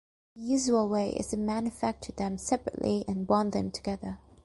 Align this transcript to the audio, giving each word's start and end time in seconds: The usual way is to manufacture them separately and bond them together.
The 0.35 0.41
usual 0.41 0.89
way 0.89 1.11
is 1.11 1.27
to 1.27 1.37
manufacture 1.37 2.11
them 2.13 2.39
separately 2.39 3.05
and 3.07 3.27
bond 3.27 3.51
them 3.51 3.69
together. 3.69 4.17